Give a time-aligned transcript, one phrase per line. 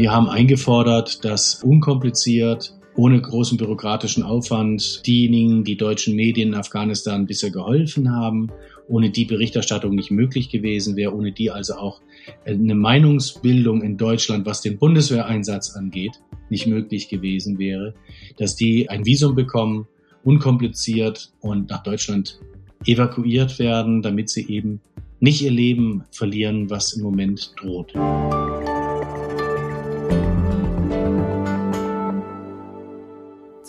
[0.00, 7.26] Wir haben eingefordert, dass unkompliziert ohne großen bürokratischen Aufwand diejenigen, die deutschen Medien in Afghanistan
[7.26, 8.48] bisher geholfen haben,
[8.88, 12.00] ohne die Berichterstattung nicht möglich gewesen wäre, ohne die also auch
[12.46, 16.12] eine Meinungsbildung in Deutschland, was den Bundeswehreinsatz angeht,
[16.48, 17.92] nicht möglich gewesen wäre,
[18.38, 19.86] dass die ein Visum bekommen,
[20.24, 22.40] unkompliziert und nach Deutschland
[22.86, 24.80] evakuiert werden, damit sie eben
[25.18, 27.92] nicht ihr Leben verlieren, was im Moment droht.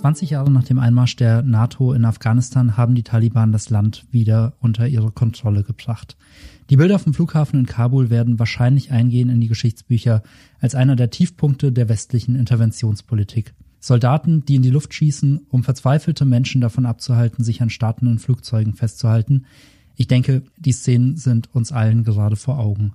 [0.02, 4.54] 20 Jahre nach dem Einmarsch der NATO in Afghanistan haben die Taliban das Land wieder
[4.60, 6.18] unter ihre Kontrolle gebracht.
[6.72, 10.24] Die Bilder vom Flughafen in Kabul werden wahrscheinlich eingehen in die Geschichtsbücher
[10.60, 13.54] als einer der Tiefpunkte der westlichen Interventionspolitik.
[13.80, 18.74] Soldaten, die in die Luft schießen, um verzweifelte Menschen davon abzuhalten, sich an startenden Flugzeugen
[18.74, 19.46] festzuhalten.
[19.98, 22.94] Ich denke, die Szenen sind uns allen gerade vor Augen.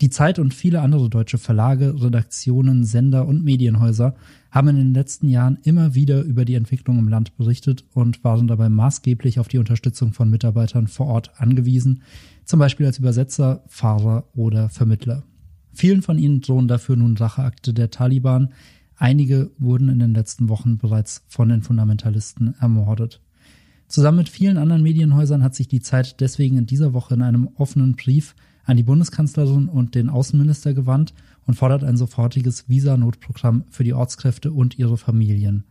[0.00, 4.16] Die Zeit und viele andere deutsche Verlage, Redaktionen, Sender und Medienhäuser
[4.50, 8.48] haben in den letzten Jahren immer wieder über die Entwicklung im Land berichtet und waren
[8.48, 12.02] dabei maßgeblich auf die Unterstützung von Mitarbeitern vor Ort angewiesen,
[12.44, 15.22] zum Beispiel als Übersetzer, Fahrer oder Vermittler.
[15.72, 18.52] Vielen von ihnen drohen dafür nun Racheakte der Taliban.
[18.96, 23.20] Einige wurden in den letzten Wochen bereits von den Fundamentalisten ermordet.
[23.86, 27.48] Zusammen mit vielen anderen Medienhäusern hat sich die Zeit deswegen in dieser Woche in einem
[27.56, 28.34] offenen Brief
[28.64, 31.14] an die Bundeskanzlerin und den Außenminister gewandt
[31.46, 35.64] und fordert ein sofortiges Visa-Notprogramm für die Ortskräfte und ihre Familien.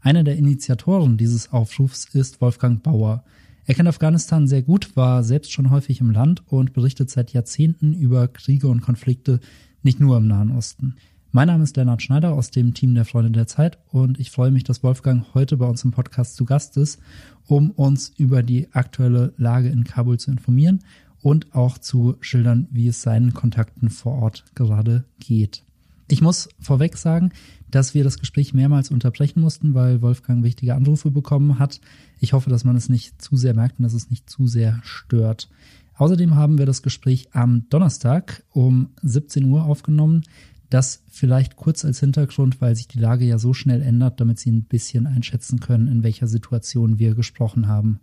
[0.00, 3.24] Einer der Initiatoren dieses Aufrufs ist Wolfgang Bauer.
[3.66, 7.94] Er kennt Afghanistan sehr gut, war selbst schon häufig im Land und berichtet seit Jahrzehnten
[7.94, 9.40] über Kriege und Konflikte,
[9.82, 10.96] nicht nur im Nahen Osten.
[11.32, 14.50] Mein Name ist Lennart Schneider aus dem Team der Freunde der Zeit und ich freue
[14.50, 16.98] mich, dass Wolfgang heute bei uns im Podcast zu Gast ist,
[17.46, 20.80] um uns über die aktuelle Lage in Kabul zu informieren
[21.22, 25.64] und auch zu schildern, wie es seinen Kontakten vor Ort gerade geht.
[26.08, 27.30] Ich muss vorweg sagen,
[27.70, 31.80] dass wir das Gespräch mehrmals unterbrechen mussten, weil Wolfgang wichtige Anrufe bekommen hat.
[32.18, 34.80] Ich hoffe, dass man es nicht zu sehr merkt und dass es nicht zu sehr
[34.82, 35.48] stört.
[35.94, 40.22] Außerdem haben wir das Gespräch am Donnerstag um 17 Uhr aufgenommen.
[40.68, 44.50] Das vielleicht kurz als Hintergrund, weil sich die Lage ja so schnell ändert, damit Sie
[44.50, 48.00] ein bisschen einschätzen können, in welcher Situation wir gesprochen haben.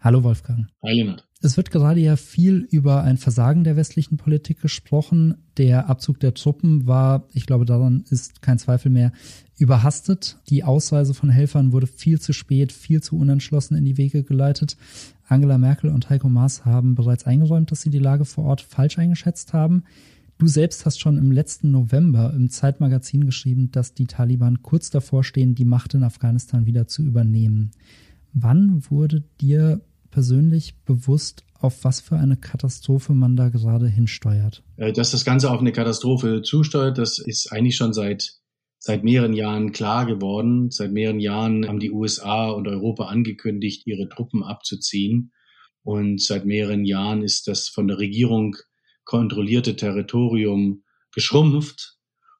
[0.00, 0.68] Hallo Wolfgang.
[0.82, 1.26] Hi Lennart.
[1.44, 5.34] Es wird gerade ja viel über ein Versagen der westlichen Politik gesprochen.
[5.58, 9.12] Der Abzug der Truppen war, ich glaube, daran ist kein Zweifel mehr,
[9.58, 10.38] überhastet.
[10.48, 14.78] Die Ausweise von Helfern wurde viel zu spät, viel zu unentschlossen in die Wege geleitet.
[15.28, 18.98] Angela Merkel und Heiko Maas haben bereits eingeräumt, dass sie die Lage vor Ort falsch
[18.98, 19.84] eingeschätzt haben.
[20.38, 25.22] Du selbst hast schon im letzten November im Zeitmagazin geschrieben, dass die Taliban kurz davor
[25.22, 27.72] stehen, die Macht in Afghanistan wieder zu übernehmen.
[28.32, 29.82] Wann wurde dir
[30.14, 34.62] persönlich bewusst, auf was für eine Katastrophe man da gerade hinsteuert?
[34.76, 38.38] Äh, dass das Ganze auf eine Katastrophe zusteuert, das ist eigentlich schon seit
[38.78, 40.70] seit mehreren Jahren klar geworden.
[40.70, 45.32] Seit mehreren Jahren haben die USA und Europa angekündigt, ihre Truppen abzuziehen.
[45.82, 48.56] Und seit mehreren Jahren ist das von der Regierung
[49.04, 51.96] kontrollierte Territorium geschrumpft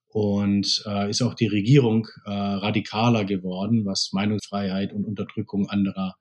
[0.06, 6.14] und äh, ist auch die Regierung äh, radikaler geworden, was Meinungsfreiheit und Unterdrückung anderer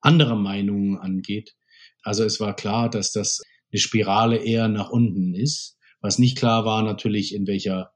[0.00, 1.54] anderer Meinungen angeht.
[2.02, 3.42] Also es war klar, dass das
[3.72, 5.76] eine Spirale eher nach unten ist.
[6.00, 7.92] Was nicht klar war natürlich, in welcher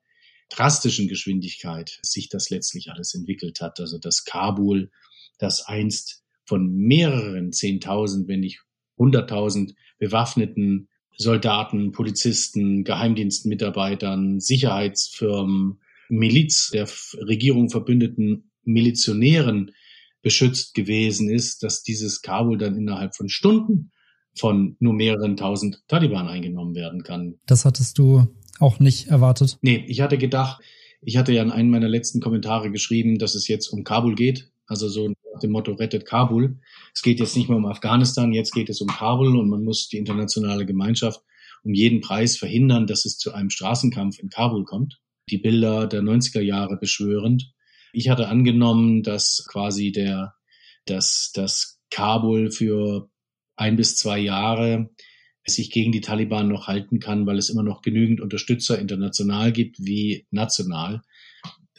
[0.50, 3.80] drastischen Geschwindigkeit sich das letztlich alles entwickelt hat.
[3.80, 4.90] Also dass Kabul,
[5.38, 8.60] das einst von mehreren Zehntausend, wenn nicht
[8.98, 16.88] hunderttausend bewaffneten Soldaten, Polizisten, Geheimdienstmitarbeitern, Sicherheitsfirmen, Miliz der
[17.26, 19.72] Regierung verbündeten Milizionären
[20.22, 23.90] beschützt gewesen ist, dass dieses Kabul dann innerhalb von Stunden
[24.38, 27.34] von nur mehreren tausend Taliban eingenommen werden kann.
[27.46, 28.26] Das hattest du
[28.58, 29.58] auch nicht erwartet?
[29.60, 30.62] Nee, ich hatte gedacht,
[31.02, 34.50] ich hatte ja in einem meiner letzten Kommentare geschrieben, dass es jetzt um Kabul geht.
[34.66, 36.58] Also so nach dem Motto rettet Kabul.
[36.94, 39.88] Es geht jetzt nicht mehr um Afghanistan, jetzt geht es um Kabul und man muss
[39.88, 41.20] die internationale Gemeinschaft
[41.64, 45.00] um jeden Preis verhindern, dass es zu einem Straßenkampf in Kabul kommt.
[45.30, 47.52] Die Bilder der 90er Jahre beschwörend.
[47.92, 50.34] Ich hatte angenommen, dass quasi der,
[50.86, 53.10] dass das Kabul für
[53.56, 54.90] ein bis zwei Jahre
[55.44, 59.78] sich gegen die Taliban noch halten kann, weil es immer noch genügend Unterstützer international gibt
[59.80, 61.02] wie national,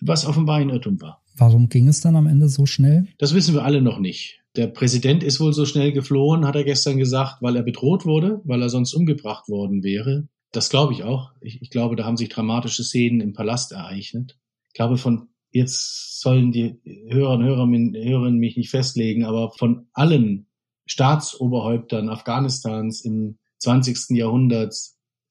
[0.02, 1.24] was offenbar ein Irrtum war.
[1.36, 3.08] Warum ging es dann am Ende so schnell?
[3.18, 4.42] Das wissen wir alle noch nicht.
[4.56, 8.42] Der Präsident ist wohl so schnell geflohen, hat er gestern gesagt, weil er bedroht wurde,
[8.44, 10.28] weil er sonst umgebracht worden wäre.
[10.52, 11.32] Das glaube ich auch.
[11.42, 14.38] Ich, ich glaube, da haben sich dramatische Szenen im Palast ereignet.
[14.68, 16.76] Ich glaube, von jetzt sollen die
[17.08, 20.48] Hörer und Hörerinnen mich nicht festlegen, aber von allen
[20.86, 24.18] Staatsoberhäuptern Afghanistans im 20.
[24.18, 24.76] Jahrhundert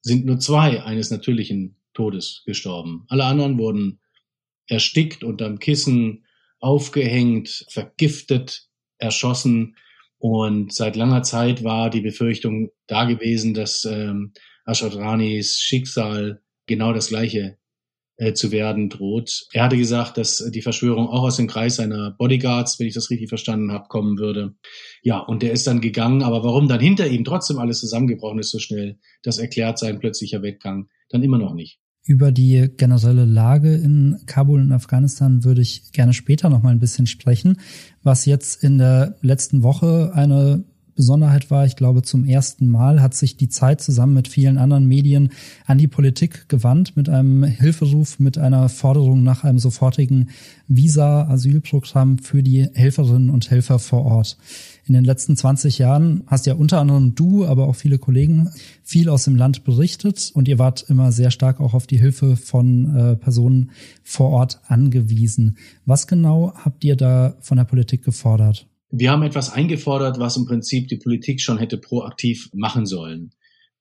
[0.01, 3.05] sind nur zwei eines natürlichen Todes gestorben.
[3.09, 4.01] Alle anderen wurden
[4.67, 6.25] erstickt, unterm Kissen,
[6.61, 9.77] aufgehängt, vergiftet, erschossen.
[10.19, 14.33] Und seit langer Zeit war die Befürchtung da gewesen, dass ähm,
[14.65, 17.59] Ashad Ranis Schicksal genau das gleiche
[18.17, 19.47] äh, zu werden droht.
[19.53, 23.11] Er hatte gesagt, dass die Verschwörung auch aus dem Kreis seiner Bodyguards, wenn ich das
[23.11, 24.55] richtig verstanden habe, kommen würde.
[25.03, 28.51] Ja, und der ist dann gegangen, aber warum dann hinter ihm trotzdem alles zusammengebrochen ist
[28.51, 31.79] so schnell, das erklärt sein plötzlicher Weggang dann immer noch nicht.
[32.05, 36.81] Über die generelle Lage in Kabul in Afghanistan würde ich gerne später noch mal ein
[36.81, 37.61] bisschen sprechen.
[38.03, 40.65] Was jetzt in der letzten Woche eine
[40.95, 44.87] Besonderheit war, ich glaube, zum ersten Mal hat sich die Zeit zusammen mit vielen anderen
[44.87, 45.31] Medien
[45.67, 50.29] an die Politik gewandt mit einem Hilferuf, mit einer Forderung nach einem sofortigen
[50.69, 54.37] Visa-Asylprogramm für die Helferinnen und Helfer vor Ort.
[54.85, 58.51] In den letzten 20 Jahren hast ja unter anderem du, aber auch viele Kollegen
[58.83, 62.37] viel aus dem Land berichtet und ihr wart immer sehr stark auch auf die Hilfe
[62.37, 63.71] von äh, Personen
[64.03, 65.57] vor Ort angewiesen.
[65.87, 68.67] Was genau habt ihr da von der Politik gefordert?
[68.95, 73.31] Wir haben etwas eingefordert, was im Prinzip die Politik schon hätte proaktiv machen sollen.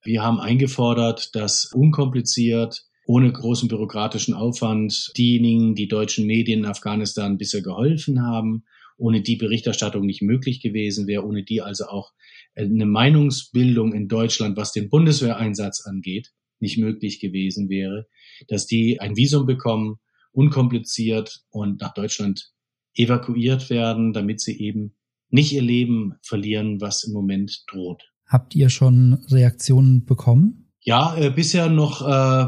[0.02, 7.36] Wir haben eingefordert, dass unkompliziert, ohne großen bürokratischen Aufwand diejenigen, die deutschen Medien in Afghanistan
[7.36, 8.64] bisher geholfen haben,
[8.96, 12.12] ohne die Berichterstattung nicht möglich gewesen wäre, ohne die also auch
[12.54, 18.06] eine Meinungsbildung in Deutschland, was den Bundeswehreinsatz angeht, nicht möglich gewesen wäre,
[18.48, 19.96] dass die ein Visum bekommen,
[20.32, 22.52] unkompliziert und nach Deutschland
[22.94, 24.94] evakuiert werden, damit sie eben
[25.32, 28.02] nicht ihr Leben verlieren, was im Moment droht.
[28.26, 30.70] Habt ihr schon Reaktionen bekommen?
[30.80, 32.46] Ja, äh, bisher noch, äh,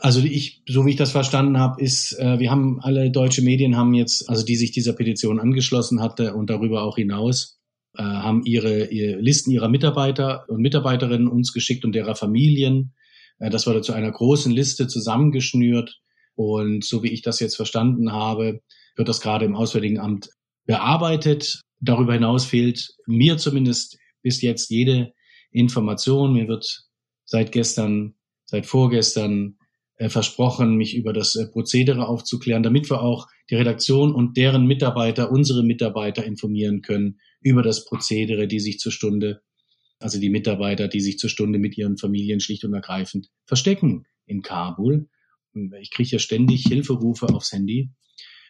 [0.00, 3.76] also ich, so wie ich das verstanden habe, ist, äh, wir haben alle deutsche Medien
[3.76, 7.60] haben jetzt, also die sich dieser Petition angeschlossen hatte und darüber auch hinaus,
[7.96, 12.94] äh, haben ihre, ihre Listen ihrer Mitarbeiter und Mitarbeiterinnen uns geschickt und derer Familien.
[13.38, 16.00] Äh, das wurde zu einer großen Liste zusammengeschnürt.
[16.34, 18.60] Und so wie ich das jetzt verstanden habe,
[18.96, 20.30] wird das gerade im Auswärtigen Amt
[20.66, 21.60] bearbeitet.
[21.80, 25.12] Darüber hinaus fehlt mir zumindest bis jetzt jede
[25.50, 26.32] Information.
[26.32, 26.86] Mir wird
[27.24, 28.14] seit gestern,
[28.44, 29.58] seit vorgestern
[29.98, 34.66] äh, versprochen, mich über das äh, Prozedere aufzuklären, damit wir auch die Redaktion und deren
[34.66, 39.42] Mitarbeiter, unsere Mitarbeiter informieren können über das Prozedere, die sich zur Stunde,
[39.98, 44.42] also die Mitarbeiter, die sich zur Stunde mit ihren Familien schlicht und ergreifend verstecken in
[44.42, 45.08] Kabul.
[45.80, 47.90] Ich kriege ja ständig Hilferufe aufs Handy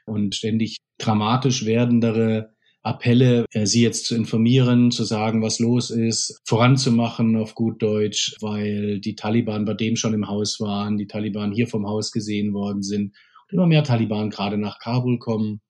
[0.06, 2.56] und ständig dramatisch werdendere
[2.86, 8.36] Appelle, äh, sie jetzt zu informieren, zu sagen, was los ist, voranzumachen auf gut Deutsch,
[8.40, 12.54] weil die Taliban bei dem schon im Haus waren, die Taliban hier vom Haus gesehen
[12.54, 13.12] worden sind
[13.48, 15.60] und immer mehr Taliban gerade nach Kabul kommen,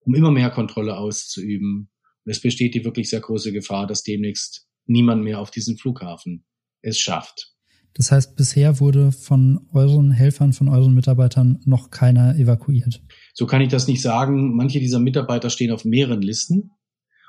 [0.00, 1.88] um immer mehr Kontrolle auszuüben.
[2.24, 6.44] Und es besteht die wirklich sehr große Gefahr, dass demnächst niemand mehr auf diesen Flughafen
[6.82, 7.54] es schafft.
[7.94, 13.02] Das heißt, bisher wurde von euren Helfern, von euren Mitarbeitern noch keiner evakuiert.
[13.34, 14.54] So kann ich das nicht sagen.
[14.54, 16.72] Manche dieser Mitarbeiter stehen auf mehreren Listen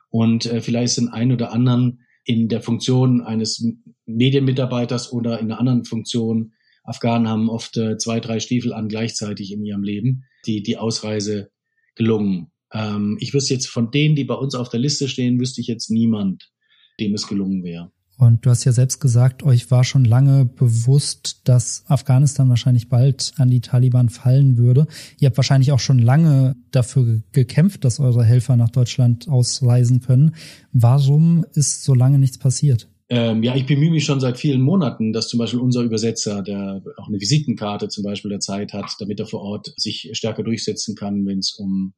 [0.09, 3.65] und äh, vielleicht sind ein oder anderen in der Funktion eines
[4.05, 6.53] Medienmitarbeiters oder in einer anderen Funktion.
[6.83, 11.51] Afghanen haben oft äh, zwei, drei Stiefel an gleichzeitig in ihrem Leben, die die Ausreise
[11.95, 12.51] gelungen.
[12.73, 15.67] Ähm, ich wüsste jetzt von denen, die bei uns auf der Liste stehen, wüsste ich
[15.67, 16.51] jetzt niemand,
[16.99, 17.91] dem es gelungen wäre.
[18.21, 23.33] Und du hast ja selbst gesagt, euch war schon lange bewusst, dass Afghanistan wahrscheinlich bald
[23.37, 24.85] an die Taliban fallen würde.
[25.19, 30.35] Ihr habt wahrscheinlich auch schon lange dafür gekämpft, dass eure Helfer nach Deutschland ausreisen können.
[30.71, 32.87] Warum ist so lange nichts passiert?
[33.09, 36.83] Ähm, ja, ich bemühe mich schon seit vielen Monaten, dass zum Beispiel unser Übersetzer, der
[36.97, 40.93] auch eine Visitenkarte zum Beispiel der Zeit hat, damit er vor Ort sich stärker durchsetzen
[40.95, 41.93] kann, wenn es um,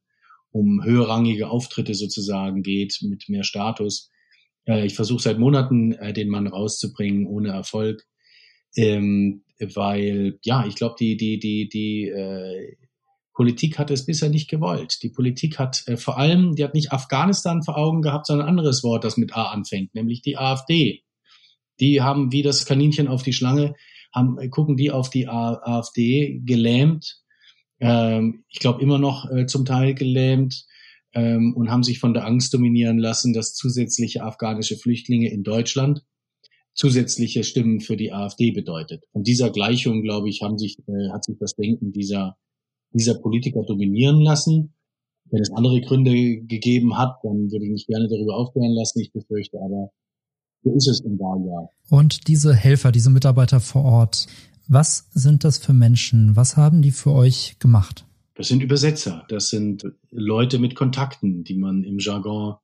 [0.52, 4.10] um höherrangige Auftritte sozusagen geht, mit mehr Status
[4.66, 8.04] äh, ich versuche seit Monaten, äh, den Mann rauszubringen, ohne Erfolg.
[8.76, 12.76] Ähm, weil, ja, ich glaube, die, die, die, die äh,
[13.32, 15.02] Politik hat es bisher nicht gewollt.
[15.02, 18.50] Die Politik hat äh, vor allem, die hat nicht Afghanistan vor Augen gehabt, sondern ein
[18.50, 21.02] anderes Wort, das mit A anfängt, nämlich die AfD.
[21.80, 23.74] Die haben wie das Kaninchen auf die Schlange,
[24.12, 27.20] haben, gucken die auf die AfD gelähmt.
[27.80, 30.64] Ähm, ich glaube immer noch äh, zum Teil gelähmt
[31.14, 36.04] ähm, und haben sich von der Angst dominieren lassen, dass zusätzliche afghanische Flüchtlinge in Deutschland
[36.74, 39.04] zusätzliche Stimmen für die AfD bedeutet.
[39.12, 42.36] Von dieser Gleichung, glaube ich, haben sich, äh, hat sich das Denken dieser,
[42.92, 44.74] dieser Politiker dominieren lassen.
[45.30, 49.00] Wenn es andere Gründe gegeben hat, dann würde ich mich gerne darüber aufklären lassen.
[49.00, 49.90] Ich befürchte aber,
[50.62, 51.70] so ist es im Wahljahr.
[51.90, 54.26] Und diese Helfer, diese Mitarbeiter vor Ort,
[54.66, 56.36] was sind das für Menschen?
[56.36, 58.06] Was haben die für euch gemacht?
[58.34, 62.56] Das sind Übersetzer, das sind Leute mit Kontakten, die man im Jargon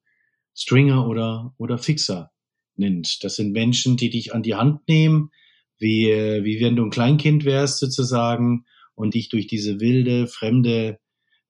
[0.54, 2.32] Stringer oder, oder Fixer
[2.76, 3.22] nennt.
[3.22, 5.30] Das sind Menschen, die dich an die Hand nehmen,
[5.78, 10.98] wie, wie wenn du ein Kleinkind wärst sozusagen und dich durch diese wilde, fremde,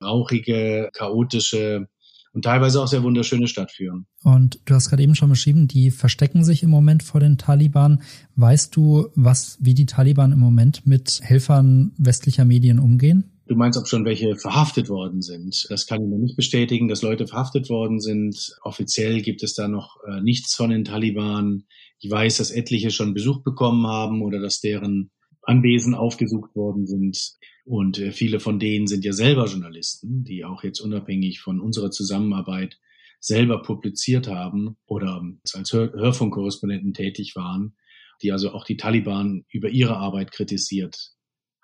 [0.02, 1.88] rauchige, chaotische
[2.32, 4.06] und teilweise auch sehr wunderschöne Stadt führen.
[4.22, 8.02] Und du hast gerade eben schon beschrieben, die verstecken sich im Moment vor den Taliban.
[8.36, 13.29] Weißt du, was, wie die Taliban im Moment mit Helfern westlicher Medien umgehen?
[13.50, 15.66] Du meinst, ob schon welche verhaftet worden sind.
[15.70, 18.56] Das kann ich mir nicht bestätigen, dass Leute verhaftet worden sind.
[18.62, 21.64] Offiziell gibt es da noch äh, nichts von den Taliban.
[21.98, 25.10] Ich weiß, dass etliche schon Besuch bekommen haben oder dass deren
[25.42, 27.18] Anwesen aufgesucht worden sind.
[27.64, 31.90] Und äh, viele von denen sind ja selber Journalisten, die auch jetzt unabhängig von unserer
[31.90, 32.78] Zusammenarbeit
[33.18, 37.74] selber publiziert haben oder als Hör Hörfunkkorrespondenten tätig waren,
[38.22, 41.14] die also auch die Taliban über ihre Arbeit kritisiert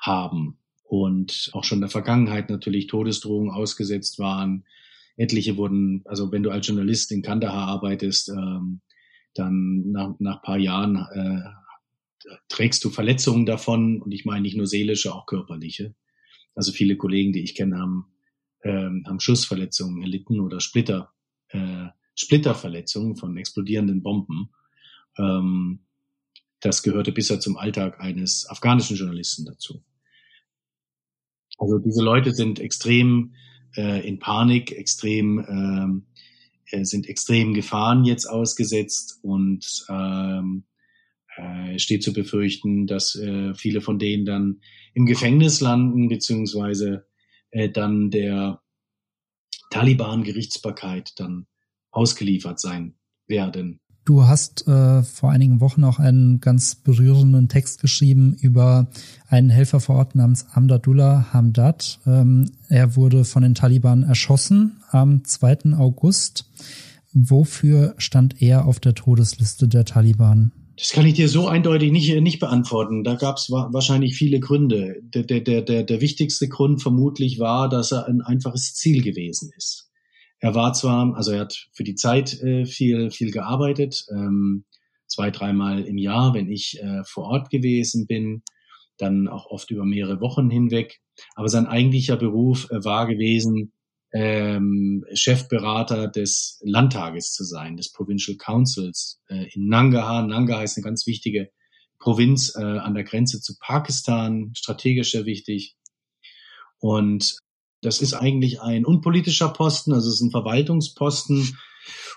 [0.01, 4.65] haben und auch schon in der Vergangenheit natürlich Todesdrohungen ausgesetzt waren.
[5.17, 8.81] Etliche wurden, also wenn du als Journalist in Kandahar arbeitest, ähm,
[9.35, 14.67] dann nach, nach paar Jahren äh, trägst du Verletzungen davon und ich meine nicht nur
[14.67, 15.95] seelische, auch körperliche.
[16.55, 18.07] Also viele Kollegen, die ich kenne, haben,
[18.63, 21.13] ähm, haben Schussverletzungen erlitten oder Splitter,
[21.49, 24.51] äh, Splitterverletzungen von explodierenden Bomben.
[25.19, 25.81] Ähm,
[26.61, 29.83] das gehörte bisher zum Alltag eines afghanischen Journalisten dazu.
[31.59, 33.35] Also diese Leute sind extrem
[33.77, 36.07] äh, in Panik, extrem ähm,
[36.71, 40.65] äh, sind extrem Gefahren jetzt ausgesetzt und ähm,
[41.37, 44.61] äh, steht zu befürchten, dass äh, viele von denen dann
[44.95, 47.07] im Gefängnis landen beziehungsweise
[47.51, 48.63] äh, dann der
[49.71, 51.47] Taliban-Gerichtsbarkeit dann
[51.91, 52.95] ausgeliefert sein
[53.27, 53.81] werden.
[54.07, 58.87] Du hast äh, vor einigen Wochen auch einen ganz berührenden Text geschrieben über
[59.29, 61.99] einen Helfer vor Ort namens Amdadullah Hamdad.
[62.07, 65.73] Ähm, er wurde von den Taliban erschossen am 2.
[65.77, 66.49] August.
[67.13, 70.53] Wofür stand er auf der Todesliste der Taliban?
[70.79, 73.03] Das kann ich dir so eindeutig nicht, nicht beantworten.
[73.03, 75.03] Da gab es wahrscheinlich viele Gründe.
[75.03, 79.86] Der, der, der, der wichtigste Grund vermutlich war, dass er ein einfaches Ziel gewesen ist.
[80.41, 84.65] Er war zwar, also er hat für die Zeit äh, viel, viel gearbeitet, ähm,
[85.07, 88.43] zwei, dreimal im Jahr, wenn ich äh, vor Ort gewesen bin,
[88.99, 91.01] dann auch oft über mehrere Wochen hinweg.
[91.35, 93.73] Aber sein eigentlicher Beruf äh, war gewesen,
[94.13, 100.27] ähm, Chefberater des Landtages zu sein, des Provincial Councils äh, in Nangarhar.
[100.27, 101.51] Nangarhar ist eine ganz wichtige
[101.99, 105.77] Provinz äh, an der Grenze zu Pakistan, strategisch sehr wichtig.
[106.79, 107.39] Und
[107.83, 111.57] das ist eigentlich ein unpolitischer Posten, also es ist ein Verwaltungsposten.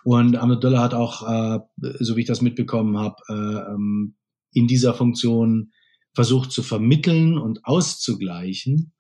[0.04, 1.60] Und Ahmedullah hat auch, äh,
[2.00, 4.16] so wie ich das mitbekommen habe, äh, ähm,
[4.52, 5.72] in dieser Funktion
[6.14, 8.94] versucht zu vermitteln und auszugleichen.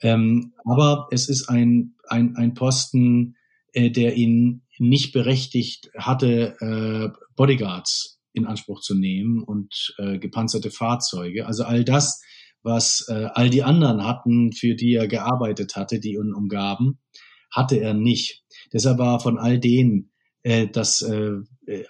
[0.00, 3.36] Ähm, aber es ist ein, ein, ein Posten,
[3.72, 10.70] äh, der ihn nicht berechtigt hatte, äh, Bodyguards in Anspruch zu nehmen und äh, gepanzerte
[10.70, 11.46] Fahrzeuge.
[11.46, 12.22] Also all das,
[12.62, 16.98] was äh, all die anderen hatten, für die er gearbeitet hatte, die ihn umgaben,
[17.50, 18.44] hatte er nicht.
[18.72, 20.10] Deshalb war von all denen
[20.42, 21.36] äh, das äh,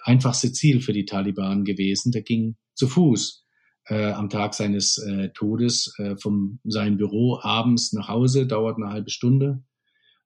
[0.03, 2.11] einfachste Ziel für die Taliban gewesen.
[2.11, 3.45] Der ging zu Fuß
[3.87, 8.91] äh, am Tag seines äh, Todes äh, von seinem Büro abends nach Hause, dauert eine
[8.91, 9.63] halbe Stunde,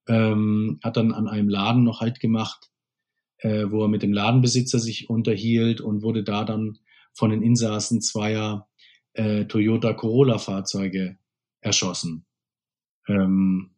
[0.08, 2.70] ähm, hat dann an einem Laden noch Halt gemacht,
[3.38, 6.78] äh, wo er mit dem Ladenbesitzer sich unterhielt und wurde da dann
[7.14, 8.68] von den Insassen zweier
[9.13, 11.17] äh, Toyota Corolla-Fahrzeuge
[11.62, 12.25] erschossen,
[13.08, 13.72] ähm,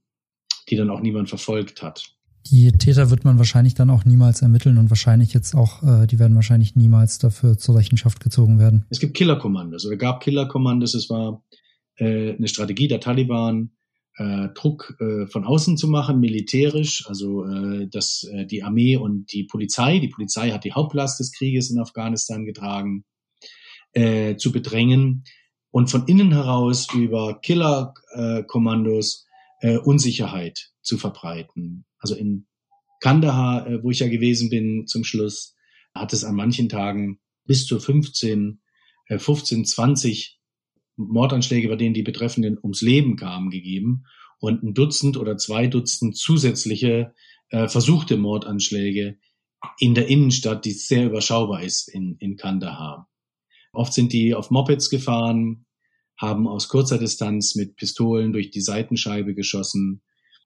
[0.69, 2.15] die dann auch niemand verfolgt hat.
[2.51, 6.19] Die Täter wird man wahrscheinlich dann auch niemals ermitteln und wahrscheinlich jetzt auch, äh, die
[6.19, 8.85] werden wahrscheinlich niemals dafür zur Rechenschaft gezogen werden.
[8.89, 10.93] Es gibt Killerkommandos oder gab Killerkommandos.
[10.93, 11.43] Es war
[11.97, 13.71] äh, eine Strategie der Taliban,
[14.17, 19.33] äh, Druck äh, von außen zu machen, militärisch, also äh, dass äh, die Armee und
[19.33, 23.05] die Polizei, die Polizei hat die Hauptlast des Krieges in Afghanistan getragen,
[23.95, 25.23] äh, zu bedrängen
[25.71, 29.25] und von innen heraus über Killerkommandos
[29.61, 31.85] äh, Unsicherheit zu verbreiten.
[31.99, 32.45] Also in
[33.01, 35.55] Kandahar, äh, wo ich ja gewesen bin zum Schluss,
[35.93, 38.61] hat es an manchen Tagen bis zu 15,
[39.07, 40.39] äh, 15, 20
[40.97, 44.05] Mordanschläge, bei denen die Betreffenden ums Leben kamen, gegeben
[44.39, 47.13] und ein Dutzend oder zwei Dutzend zusätzliche
[47.49, 49.17] äh, versuchte Mordanschläge
[49.79, 53.09] in der Innenstadt, die sehr überschaubar ist in, in Kandahar.
[53.75, 55.65] Oft sind die auf Mopeds gefahren,
[56.17, 60.01] haben aus kurzer Distanz mit Pistolen durch die Seitenscheibe geschossen.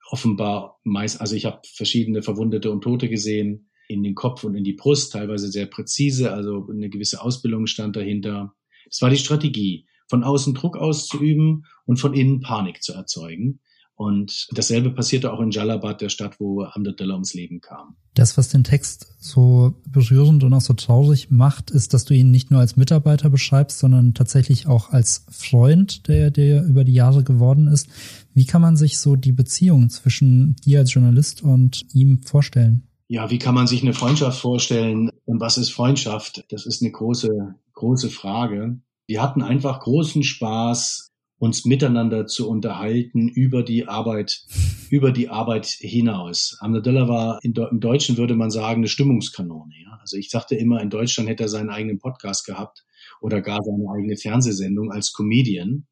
[0.10, 4.64] Offenbar meist, also ich habe verschiedene Verwundete und Tote gesehen, in den Kopf und in
[4.64, 8.54] die Brust, teilweise sehr präzise, also eine gewisse Ausbildung stand dahinter.
[8.86, 13.62] Das war die Strategie, von außen Druck auszuüben und von innen Panik zu erzeugen.
[14.00, 17.98] Und dasselbe passierte auch in Jalabad, der Stadt, wo Hamdullah ums Leben kam.
[18.13, 22.32] Das, was den Text so berührend und auch so traurig macht, ist, dass du ihn
[22.32, 27.25] nicht nur als Mitarbeiter beschreibst, sondern tatsächlich auch als Freund, der, der über die Jahre
[27.25, 27.89] geworden ist.
[28.34, 32.88] Wie kann man sich so die Beziehung zwischen dir als Journalist und ihm vorstellen?
[33.10, 35.12] Ja, wie kann man sich eine Freundschaft vorstellen?
[35.25, 36.46] Und was ist Freundschaft?
[36.51, 38.79] Das ist eine große, große Frage.
[39.08, 44.46] Wir hatten einfach großen Spaß, uns miteinander zu unterhalten über die Arbeit,
[44.89, 46.58] über die Arbeit hinaus.
[46.60, 49.74] Amnadullah war in, im Deutschen würde man sagen eine Stimmungskanone.
[49.84, 49.98] Ja?
[50.01, 52.86] Also ich sagte immer, in Deutschland hätte er seinen eigenen Podcast gehabt
[53.22, 55.88] oder gar seine eigene Fernsehsendung als Comedian.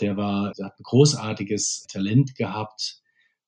[0.00, 3.00] Der war, der hat ein großartiges Talent gehabt,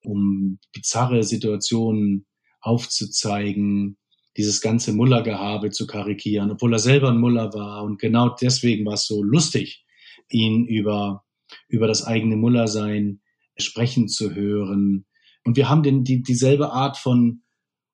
[0.04, 2.26] um bizarre Situationen
[2.60, 3.96] aufzuzeigen,
[4.36, 7.82] dieses ganze Mullergehabe zu karikieren, obwohl er selber ein Muller war.
[7.82, 9.84] Und genau deswegen war es so lustig,
[10.30, 11.24] ihn über
[11.72, 13.20] über das eigene Mullersein
[13.56, 15.06] sprechen zu hören.
[15.44, 17.42] Und wir haben den, die, dieselbe Art von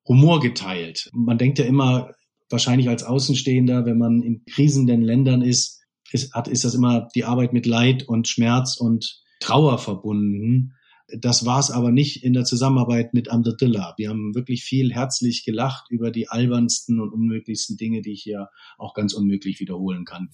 [0.07, 1.09] Humor geteilt.
[1.13, 2.13] Man denkt ja immer,
[2.51, 5.81] wahrscheinlich als Außenstehender, wenn man in krisenden Ländern ist,
[6.11, 10.75] ist, hat, ist das immer die Arbeit mit Leid und Schmerz und Trauer verbunden.
[11.21, 13.95] Das war es aber nicht in der Zusammenarbeit mit Amdadullah.
[13.97, 18.49] Wir haben wirklich viel herzlich gelacht über die albernsten und unmöglichsten Dinge, die ich hier
[18.77, 20.31] auch ganz unmöglich wiederholen kann.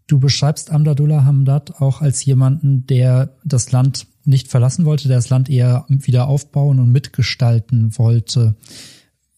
[0.10, 5.30] Du beschreibst Amdadullah Hamdad auch als jemanden, der das Land nicht verlassen wollte, der das
[5.30, 8.56] Land eher wieder aufbauen und mitgestalten wollte.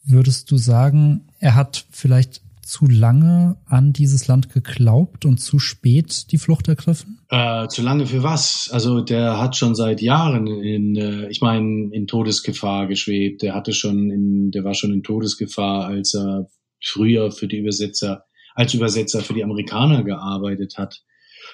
[0.05, 6.31] Würdest du sagen, er hat vielleicht zu lange an dieses Land geglaubt und zu spät
[6.31, 7.19] die Flucht ergriffen?
[7.27, 8.69] Äh, zu lange für was?
[8.71, 13.41] Also der hat schon seit Jahren in, äh, ich meine, in Todesgefahr geschwebt.
[13.41, 16.47] Der hatte schon, in, der war schon in Todesgefahr, als er
[16.81, 18.23] früher für die Übersetzer
[18.55, 21.03] als Übersetzer für die Amerikaner gearbeitet hat.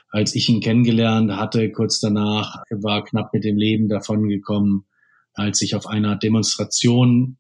[0.10, 4.86] Als ich ihn kennengelernt hatte, kurz danach, war knapp mit dem Leben davongekommen,
[5.34, 7.38] als ich auf einer Demonstration,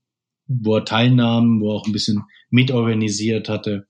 [0.48, 3.88] wo er teilnahm, wo er auch ein bisschen mitorganisiert hatte,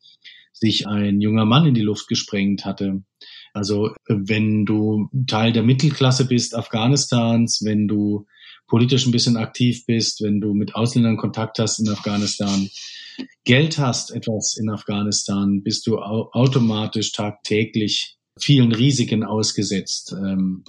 [0.53, 3.03] sich ein junger Mann in die Luft gesprengt hatte.
[3.53, 8.25] Also wenn du Teil der Mittelklasse bist Afghanistans, wenn du
[8.67, 12.69] politisch ein bisschen aktiv bist, wenn du mit Ausländern Kontakt hast in Afghanistan,
[13.43, 20.63] Geld hast etwas in Afghanistan, bist du automatisch tagtäglich vielen Risiken ausgesetzt ähm,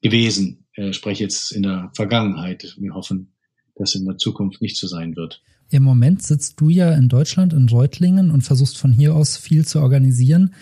[0.00, 0.66] gewesen.
[0.74, 2.76] Ich spreche jetzt in der Vergangenheit.
[2.78, 3.34] Wir hoffen,
[3.76, 5.42] dass in der Zukunft nicht so sein wird.
[5.70, 9.64] Im Moment sitzt du ja in Deutschland, in Reutlingen und versuchst von hier aus viel
[9.66, 10.54] zu organisieren.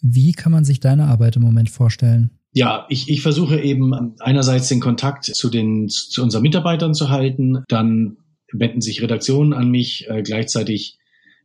[0.00, 2.30] Wie kann man sich deine Arbeit im Moment vorstellen?
[2.52, 7.64] Ja, ich, ich versuche eben einerseits den Kontakt zu den zu unseren Mitarbeitern zu halten,
[7.68, 8.16] dann
[8.54, 10.08] wenden sich Redaktionen an mich.
[10.08, 10.98] Äh, gleichzeitig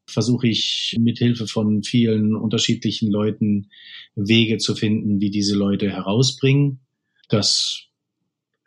[0.06, 3.70] versuche ich mit Hilfe von vielen unterschiedlichen Leuten
[4.16, 6.80] Wege zu finden, wie diese Leute herausbringen.
[7.30, 7.84] Das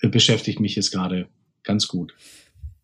[0.00, 1.28] beschäftigt mich jetzt gerade
[1.62, 2.14] ganz gut.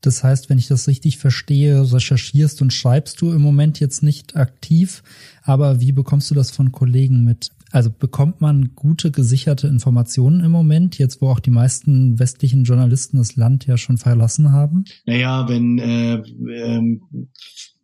[0.01, 4.37] Das heißt, wenn ich das richtig verstehe, recherchierst und schreibst du im Moment jetzt nicht
[4.37, 5.03] aktiv,
[5.43, 7.51] aber wie bekommst du das von Kollegen mit?
[7.71, 13.19] Also bekommt man gute gesicherte Informationen im Moment, jetzt wo auch die meisten westlichen Journalisten
[13.19, 14.85] das Land ja schon verlassen haben?
[15.05, 17.01] Naja, wenn äh, äh,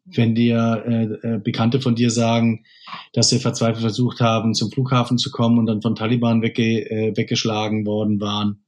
[0.06, 2.64] wenn dir äh, äh, Bekannte von dir sagen,
[3.12, 7.16] dass sie verzweifelt versucht haben, zum Flughafen zu kommen und dann von Taliban wegge äh,
[7.16, 8.64] weggeschlagen worden waren.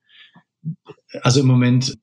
[1.23, 1.97] Also im Moment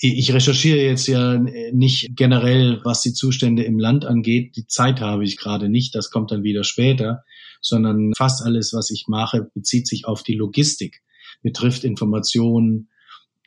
[0.00, 1.38] ich recherchiere jetzt ja
[1.72, 4.56] nicht generell, was die Zustände im Land angeht.
[4.56, 7.22] Die Zeit habe ich gerade nicht, das kommt dann wieder später,
[7.64, 11.02] sondern fast alles, was ich mache, bezieht sich auf die Logistik,
[11.42, 12.90] betrifft Informationen,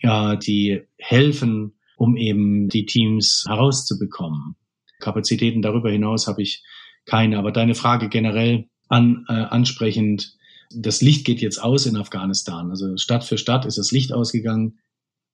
[0.01, 4.55] ja, die helfen, um eben die Teams herauszubekommen.
[4.99, 6.63] Kapazitäten darüber hinaus habe ich
[7.05, 7.37] keine.
[7.37, 10.35] Aber deine Frage generell an, äh, ansprechend,
[10.71, 12.69] das Licht geht jetzt aus in Afghanistan.
[12.69, 14.79] Also Stadt für Stadt ist das Licht ausgegangen.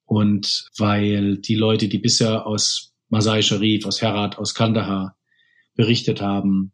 [0.06, 5.16] Und weil die Leute, die bisher aus Masai Sharif, aus Herat, aus Kandahar
[5.74, 6.72] berichtet haben,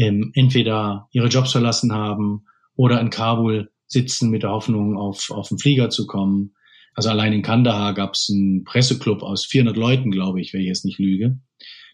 [0.00, 5.48] ähm, entweder ihre Jobs verlassen haben oder in Kabul sitzen mit der Hoffnung, auf, auf
[5.48, 6.54] den Flieger zu kommen.
[6.94, 10.68] Also allein in Kandahar gab es einen Presseclub aus 400 Leuten, glaube ich, wenn ich
[10.68, 11.38] jetzt nicht lüge.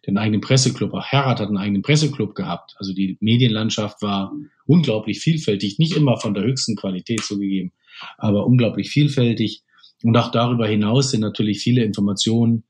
[0.06, 0.94] Den eigenen Presseclub.
[0.94, 2.74] Auch Herat hat einen eigenen Presseclub gehabt.
[2.76, 4.32] Also die Medienlandschaft war
[4.66, 7.72] unglaublich vielfältig, nicht immer von der höchsten Qualität zugegeben,
[8.18, 9.62] aber unglaublich vielfältig.
[10.04, 12.64] Und auch darüber hinaus sind natürlich viele Informationen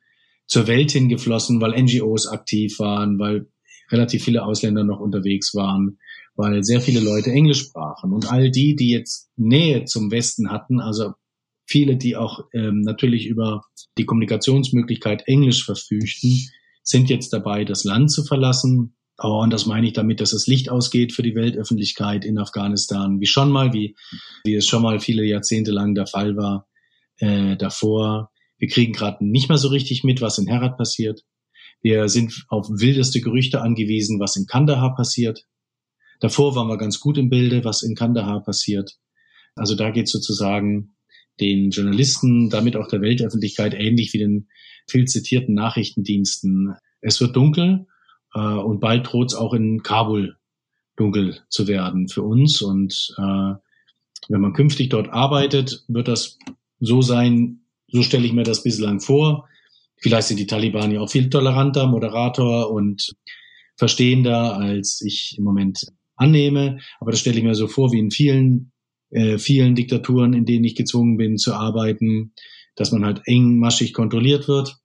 [0.46, 3.48] zur Welt hingeflossen, weil NGOs aktiv waren, weil
[3.90, 5.98] relativ viele Ausländer noch unterwegs waren,
[6.34, 8.12] weil sehr viele Leute Englisch sprachen.
[8.12, 11.12] Und all die, die jetzt Nähe zum Westen hatten, also
[11.66, 13.62] viele, die auch ähm, natürlich über
[13.98, 16.48] die Kommunikationsmöglichkeit Englisch verfügten,
[16.82, 18.94] sind jetzt dabei, das Land zu verlassen.
[19.18, 23.26] Und das meine ich damit, dass das Licht ausgeht für die Weltöffentlichkeit in Afghanistan, wie
[23.26, 23.96] schon mal, wie,
[24.44, 26.68] wie es schon mal viele Jahrzehnte lang der Fall war
[27.18, 28.30] äh, davor.
[28.58, 31.22] Wir kriegen gerade nicht mehr so richtig mit, was in Herat passiert.
[31.82, 35.44] Wir sind auf wildeste Gerüchte angewiesen, was in Kandahar passiert.
[36.20, 38.96] Davor waren wir ganz gut im Bilde, was in Kandahar passiert.
[39.54, 40.96] Also da geht sozusagen
[41.40, 44.48] den Journalisten, damit auch der Weltöffentlichkeit ähnlich wie den
[44.88, 46.74] viel zitierten Nachrichtendiensten.
[47.00, 47.86] Es wird dunkel
[48.34, 50.36] äh, und bald droht es auch in Kabul
[50.96, 52.62] dunkel zu werden für uns.
[52.62, 53.54] Und äh,
[54.28, 56.38] wenn man künftig dort arbeitet, wird das
[56.80, 59.48] so sein, so stelle ich mir das bislang vor.
[59.98, 63.14] Vielleicht sind die Taliban ja auch viel toleranter, moderator und
[63.76, 66.78] verstehender, als ich im Moment annehme.
[67.00, 68.72] Aber das stelle ich mir so vor, wie in vielen,
[69.10, 72.32] äh, vielen Diktaturen, in denen ich gezwungen bin zu arbeiten,
[72.74, 74.76] dass man halt engmaschig kontrolliert wird,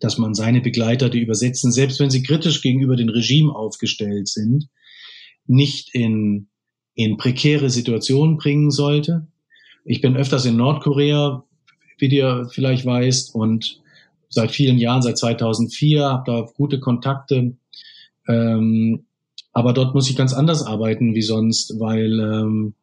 [0.00, 4.68] dass man seine Begleiter, die übersetzen, selbst wenn sie kritisch gegenüber dem Regime aufgestellt sind,
[5.46, 6.48] nicht in,
[6.94, 9.26] in prekäre Situationen bringen sollte.
[9.84, 11.44] Ich bin öfters in Nordkorea,
[11.98, 13.80] wie du vielleicht weißt, und
[14.28, 17.56] seit vielen Jahren, seit 2004, habe da gute Kontakte.
[18.26, 19.04] Ähm,
[19.52, 22.74] aber dort muss ich ganz anders arbeiten wie sonst, weil ähm,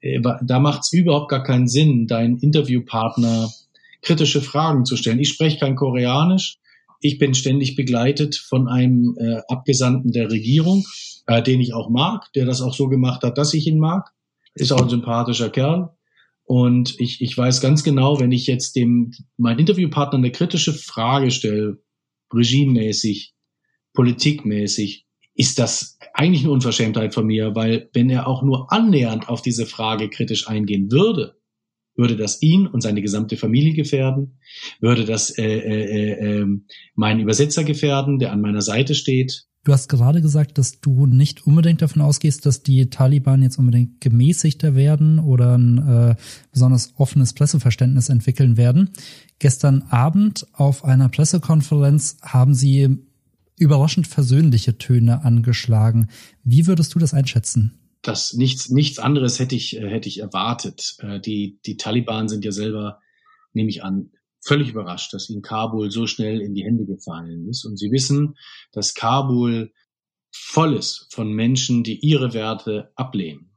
[0.00, 3.50] äh, da macht es überhaupt gar keinen Sinn, deinen Interviewpartner
[4.02, 5.20] kritische Fragen zu stellen.
[5.20, 6.58] Ich spreche kein Koreanisch.
[7.00, 10.84] Ich bin ständig begleitet von einem äh, Abgesandten der Regierung,
[11.26, 14.12] äh, den ich auch mag, der das auch so gemacht hat, dass ich ihn mag.
[14.54, 15.90] Ist auch ein sympathischer Kerl.
[16.44, 21.30] Und ich, ich weiß ganz genau, wenn ich jetzt dem mein Interviewpartner eine kritische Frage
[21.30, 21.82] stelle,
[22.32, 23.34] regimemäßig,
[23.94, 29.40] politikmäßig, ist das eigentlich eine Unverschämtheit von mir, weil wenn er auch nur annähernd auf
[29.40, 31.36] diese Frage kritisch eingehen würde,
[31.94, 34.38] würde das ihn und seine gesamte Familie gefährden,
[34.80, 39.44] würde das äh, äh, äh, ähm, meinen Übersetzer gefährden, der an meiner Seite steht.
[39.64, 44.00] Du hast gerade gesagt, dass du nicht unbedingt davon ausgehst, dass die Taliban jetzt unbedingt
[44.00, 46.16] gemäßigter werden oder ein äh,
[46.50, 48.90] besonders offenes Presseverständnis entwickeln werden.
[49.38, 52.98] Gestern Abend auf einer Pressekonferenz haben sie
[53.56, 56.08] überraschend versöhnliche Töne angeschlagen.
[56.42, 57.78] Wie würdest du das einschätzen?
[58.02, 60.96] Das nichts, nichts anderes hätte ich, äh, hätte ich erwartet.
[60.98, 62.98] Äh, die, die Taliban sind ja selber,
[63.52, 64.10] nehme ich an,
[64.44, 67.64] völlig überrascht, dass ihnen Kabul so schnell in die Hände gefallen ist.
[67.64, 68.34] Und sie wissen,
[68.72, 69.72] dass Kabul
[70.32, 73.56] voll ist von Menschen, die ihre Werte ablehnen,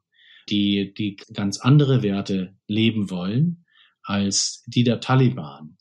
[0.49, 3.65] die, die ganz andere Werte leben wollen
[4.03, 5.77] als die der Taliban.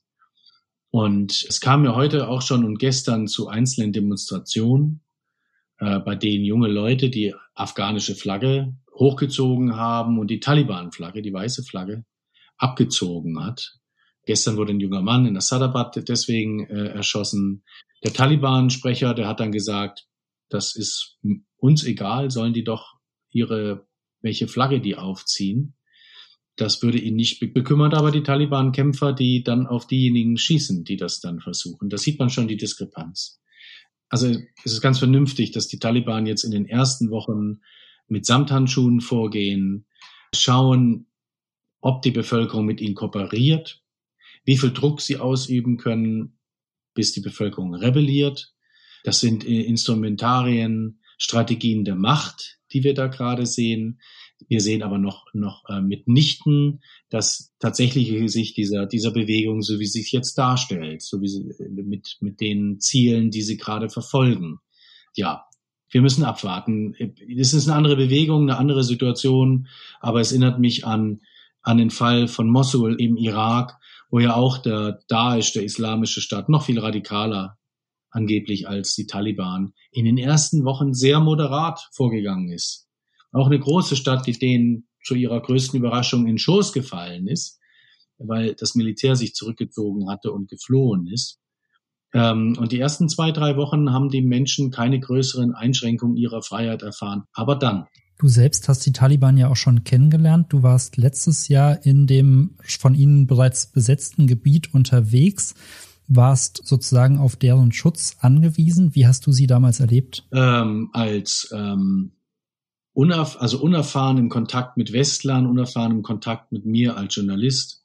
[0.90, 5.03] Und es kam ja heute auch schon und gestern zu einzelnen Demonstrationen,
[5.79, 11.64] äh, bei denen junge Leute die afghanische Flagge hochgezogen haben und die Taliban-Flagge, die weiße
[11.64, 12.05] Flagge,
[12.57, 13.77] abgezogen hat.
[14.27, 17.65] Gestern wurde ein junger Mann in Assadabad deswegen äh, erschossen.
[18.03, 20.07] Der Taliban-Sprecher, der hat dann gesagt,
[20.49, 21.19] das ist
[21.57, 22.95] uns egal, sollen die doch
[23.31, 23.87] ihre,
[24.21, 25.75] welche Flagge die aufziehen.
[26.57, 31.21] Das würde ihn nicht bekümmern, aber die Taliban-Kämpfer, die dann auf diejenigen schießen, die das
[31.21, 31.89] dann versuchen.
[31.89, 33.41] Da sieht man schon die Diskrepanz.
[34.09, 37.61] Also es ist ganz vernünftig, dass die Taliban jetzt in den ersten Wochen
[38.07, 39.87] mit Samthandschuhen vorgehen,
[40.33, 41.07] schauen,
[41.81, 43.84] ob die Bevölkerung mit ihnen kooperiert,
[44.44, 46.38] wie viel Druck sie ausüben können,
[46.94, 48.52] bis die Bevölkerung rebelliert.
[49.02, 54.00] Das sind Instrumentarien, Strategien der Macht, die wir da gerade sehen.
[54.48, 59.87] Wir sehen aber noch, noch äh, mitnichten das tatsächliche Gesicht dieser, dieser Bewegung, so wie
[59.87, 64.59] sie sich jetzt darstellt, so wie sie mit, mit den Zielen, die sie gerade verfolgen.
[65.14, 65.46] Ja,
[65.90, 66.94] wir müssen abwarten.
[67.38, 69.68] Es ist eine andere Bewegung, eine andere Situation,
[70.00, 71.20] aber es erinnert mich an,
[71.62, 73.78] an den Fall von Mosul im Irak,
[74.14, 77.59] wo ja auch der Daesh, der islamische Staat, noch viel radikaler
[78.11, 82.85] angeblich als die Taliban, in den ersten Wochen sehr moderat vorgegangen ist
[83.35, 87.59] auch eine große Stadt, die denen zu ihrer größten Überraschung in Schoß gefallen ist,
[88.18, 91.40] weil das Militär sich zurückgezogen hatte und geflohen ist.
[92.14, 96.83] Ähm, und die ersten zwei, drei Wochen haben die Menschen keine größeren Einschränkungen ihrer Freiheit
[96.83, 97.24] erfahren.
[97.33, 97.87] Aber dann.
[98.18, 100.53] Du selbst hast die Taliban ja auch schon kennengelernt.
[100.53, 105.55] Du warst letztes Jahr in dem von ihnen bereits besetzten Gebiet unterwegs
[106.07, 108.94] warst sozusagen auf deren Schutz angewiesen.
[108.94, 110.27] Wie hast du sie damals erlebt?
[110.33, 112.12] Ähm, als ähm,
[112.92, 117.85] unerf also unerfahren im Kontakt mit Westlern, unerfahren im Kontakt mit mir als Journalist.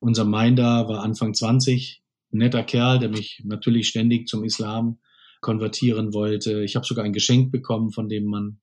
[0.00, 2.02] Unser Minder war Anfang 20,
[2.32, 4.98] ein netter Kerl, der mich natürlich ständig zum Islam
[5.40, 6.62] konvertieren wollte.
[6.62, 8.60] Ich habe sogar ein Geschenk bekommen von dem Mann,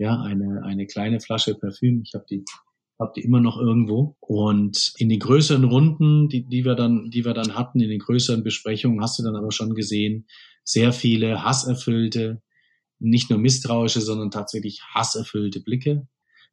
[0.00, 2.00] ja, eine, eine kleine Flasche Parfüm.
[2.04, 2.42] Ich habe die
[2.98, 4.16] hab die immer noch irgendwo.
[4.20, 7.98] Und in den größeren Runden, die, die wir dann, die wir dann hatten, in den
[7.98, 10.26] größeren Besprechungen, hast du dann aber schon gesehen,
[10.64, 12.42] sehr viele hasserfüllte,
[12.98, 16.08] nicht nur misstrauische, sondern tatsächlich hasserfüllte Blicke.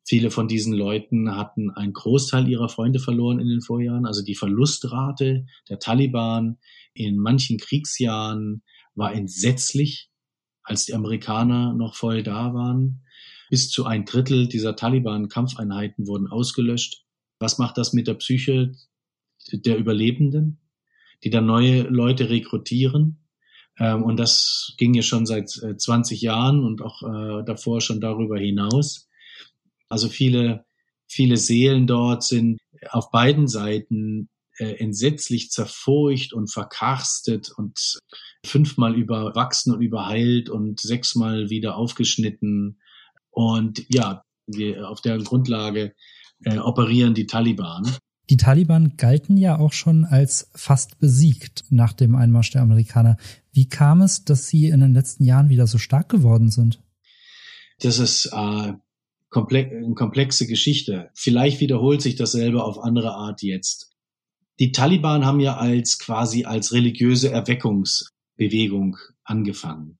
[0.05, 4.05] Viele von diesen Leuten hatten einen Großteil ihrer Freunde verloren in den Vorjahren.
[4.05, 6.57] Also die Verlustrate der Taliban
[6.93, 8.61] in manchen Kriegsjahren
[8.93, 10.09] war entsetzlich,
[10.63, 13.03] als die Amerikaner noch voll da waren.
[13.49, 17.05] Bis zu ein Drittel dieser Taliban-Kampfeinheiten wurden ausgelöscht.
[17.39, 18.73] Was macht das mit der Psyche
[19.51, 20.59] der Überlebenden,
[21.23, 23.27] die dann neue Leute rekrutieren?
[23.79, 28.01] Ähm, und das ging ja schon seit 20 äh, Jahren und auch äh, davor schon
[28.01, 29.07] darüber hinaus.
[29.89, 30.65] Also viele,
[31.07, 37.99] viele Seelen dort sind auf beiden Seiten äh, entsetzlich zerfurcht und verkarstet und
[38.45, 42.79] fünfmal überwachsen und überheilt und sechsmal wieder aufgeschnitten.
[43.37, 45.93] Und ja, wir, auf deren Grundlage
[46.43, 47.87] äh, operieren die Taliban.
[48.31, 53.17] Die Taliban galten ja auch schon als fast besiegt nach dem Einmarsch der Amerikaner.
[53.51, 56.81] Wie kam es, dass sie in den letzten Jahren wieder so stark geworden sind?
[57.79, 58.73] Das ist äh,
[59.29, 61.11] komple eine komplexe Geschichte.
[61.13, 63.91] Vielleicht wiederholt sich dasselbe auf andere Art jetzt.
[64.59, 69.99] Die Taliban haben ja als quasi als religiöse Erweckungsbewegung angefangen,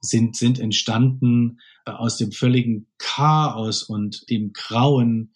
[0.00, 5.32] sind, sind entstanden äh, aus dem völligen Chaos und dem Grauen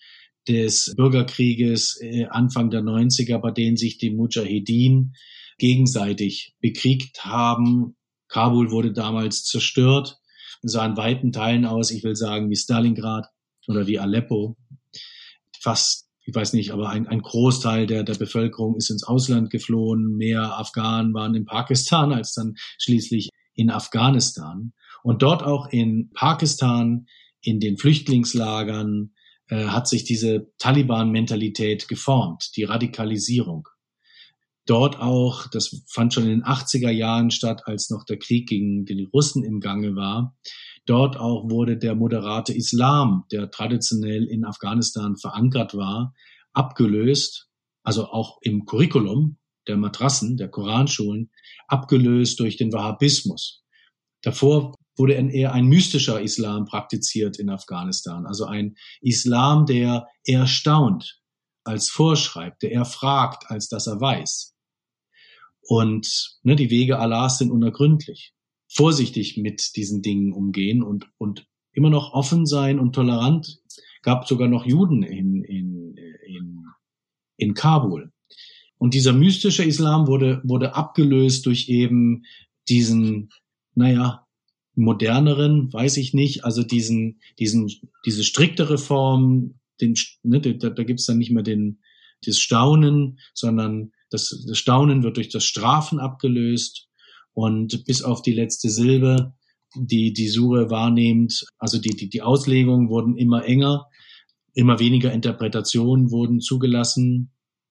[0.49, 5.15] des Bürgerkrieges äh, Anfang der 90er, bei denen sich die Mujahedin
[5.59, 7.97] gegenseitig bekriegt haben.
[8.29, 10.19] Kabul wurde damals zerstört,
[10.63, 13.29] sah in weiten Teilen aus, ich will sagen, wie Stalingrad
[13.67, 14.57] oder wie Aleppo.
[15.61, 20.17] Fast, ich weiß nicht, aber ein, ein Großteil der, der Bevölkerung ist ins Ausland geflohen.
[20.17, 23.30] Mehr Afghanen waren in Pakistan als dann schließlich
[23.61, 24.73] in Afghanistan.
[25.03, 27.07] Und dort auch in Pakistan,
[27.43, 29.13] in den Flüchtlingslagern,
[29.49, 33.69] äh, hat sich diese Taliban-Mentalität geformt, die Radikalisierung.
[34.65, 38.85] Dort auch, das fand schon in den 80er Jahren statt, als noch der Krieg gegen
[38.85, 40.37] die Russen im Gange war.
[40.87, 46.15] Dort auch wurde der moderate Islam, der traditionell in Afghanistan verankert war,
[46.53, 47.49] abgelöst,
[47.83, 51.31] also auch im Curriculum der Matrassen, der Koranschulen,
[51.69, 53.65] abgelöst durch den Wahhabismus.
[54.23, 58.27] Davor wurde eher ein mystischer Islam praktiziert in Afghanistan.
[58.27, 61.21] Also ein Islam, der erstaunt
[61.65, 64.55] als vorschreibt, der eher fragt, als dass er weiß.
[65.63, 68.35] Und ne, die Wege Allahs sind unergründlich.
[68.69, 73.59] Vorsichtig mit diesen Dingen umgehen und, und immer noch offen sein und tolerant.
[74.03, 75.95] Gab sogar noch Juden in, in,
[76.27, 76.65] in,
[77.37, 78.13] in Kabul.
[78.81, 82.23] Und dieser mystische Islam wurde, wurde abgelöst durch eben
[82.67, 83.29] diesen,
[83.75, 84.27] naja,
[84.75, 87.71] moderneren, weiß ich nicht, also diesen, diesen,
[88.07, 91.81] diese striktere Form, den, ne, da, da gibt's dann nicht mehr den,
[92.25, 96.89] das Staunen, sondern das, das Staunen wird durch das Strafen abgelöst.
[97.35, 99.35] Und bis auf die letzte Silbe,
[99.77, 103.89] die die Sure wahrnehmend, also die, die, die Auslegungen wurden immer enger,
[104.55, 107.31] immer weniger Interpretationen wurden zugelassen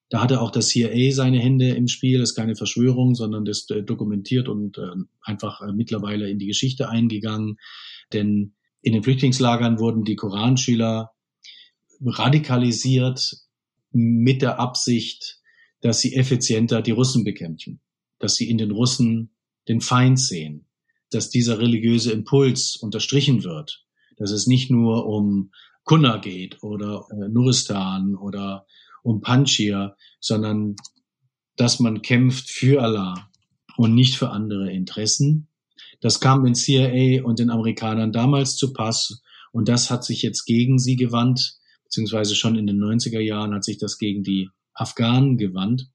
[0.10, 2.20] da hatte auch das CIA seine Hände im Spiel.
[2.20, 4.88] Das ist keine Verschwörung, sondern das äh, dokumentiert und äh,
[5.22, 7.58] einfach äh, mittlerweile in die Geschichte eingegangen.
[8.12, 11.12] Denn in den Flüchtlingslagern wurden die Koranschüler
[12.04, 13.38] radikalisiert
[13.92, 15.40] mit der Absicht,
[15.82, 17.80] dass sie effizienter die Russen bekämpfen,
[18.18, 19.36] dass sie in den Russen
[19.68, 20.66] den Feind sehen,
[21.12, 23.86] dass dieser religiöse Impuls unterstrichen wird,
[24.18, 25.52] dass es nicht nur um
[25.84, 28.66] Kunna geht oder äh, Nuristan oder
[29.04, 30.76] um Panchir, sondern
[31.56, 33.30] dass man kämpft für Allah
[33.78, 35.48] und nicht für andere Interessen.
[36.02, 40.46] Das kam den CIA und den Amerikanern damals zu Pass und das hat sich jetzt
[40.46, 45.38] gegen sie gewandt, beziehungsweise schon in den 90er Jahren hat sich das gegen die Afghanen
[45.38, 45.90] gewandt.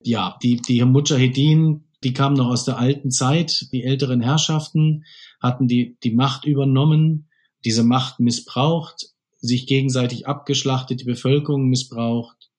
[0.00, 3.68] Ja, die, die Mujahedin, die kamen noch aus der alten Zeit.
[3.72, 5.04] Die älteren Herrschaften
[5.40, 7.28] hatten die, die Macht übernommen,
[7.64, 12.50] diese Macht missbraucht, sich gegenseitig abgeschlachtet, die Bevölkerung missbraucht.